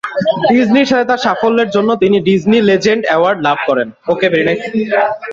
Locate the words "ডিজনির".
0.49-0.89